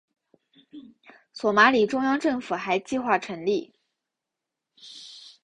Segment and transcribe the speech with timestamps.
[1.31, 3.75] 索马里中央政府还计划成立。